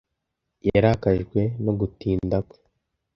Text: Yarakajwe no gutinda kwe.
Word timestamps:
Yarakajwe 0.67 1.41
no 1.63 1.71
gutinda 1.79 2.37
kwe. 2.47 2.57